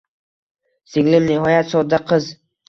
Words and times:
Singlim 0.93 1.27
nihoyat 1.33 1.71
sodda 1.75 2.01
qiz 2.09 2.33